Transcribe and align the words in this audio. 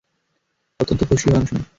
অত্যন্ত 0.79 1.01
খুশি 1.09 1.25
হলাম 1.27 1.43
শুনে! 1.45 1.61